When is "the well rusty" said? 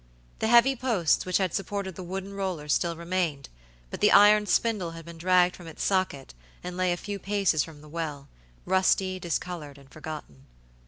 7.81-9.19